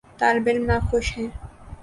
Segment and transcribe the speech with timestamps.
[0.19, 1.29] طالب علم ناخوش ہیں۔